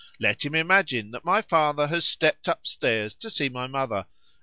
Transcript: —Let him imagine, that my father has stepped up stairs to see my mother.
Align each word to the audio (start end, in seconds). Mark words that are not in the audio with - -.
—Let 0.19 0.43
him 0.43 0.55
imagine, 0.55 1.11
that 1.11 1.23
my 1.23 1.43
father 1.43 1.85
has 1.85 2.05
stepped 2.05 2.49
up 2.49 2.65
stairs 2.65 3.13
to 3.13 3.29
see 3.29 3.49
my 3.49 3.67
mother. 3.67 4.07